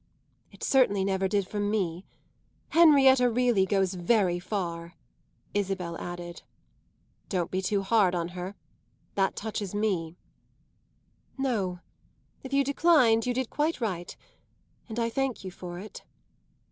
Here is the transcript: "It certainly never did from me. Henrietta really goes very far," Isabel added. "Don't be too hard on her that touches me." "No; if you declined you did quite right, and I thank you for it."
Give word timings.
"It 0.51 0.63
certainly 0.63 1.05
never 1.05 1.27
did 1.27 1.47
from 1.47 1.69
me. 1.69 2.05
Henrietta 2.69 3.29
really 3.29 3.67
goes 3.67 3.93
very 3.93 4.39
far," 4.39 4.95
Isabel 5.53 5.95
added. 5.99 6.41
"Don't 7.29 7.51
be 7.51 7.61
too 7.61 7.83
hard 7.83 8.15
on 8.15 8.29
her 8.29 8.55
that 9.13 9.35
touches 9.35 9.75
me." 9.75 10.17
"No; 11.37 11.81
if 12.41 12.51
you 12.51 12.63
declined 12.63 13.27
you 13.27 13.33
did 13.35 13.51
quite 13.51 13.79
right, 13.79 14.17
and 14.89 14.97
I 14.97 15.07
thank 15.07 15.43
you 15.43 15.51
for 15.51 15.77
it." 15.77 16.01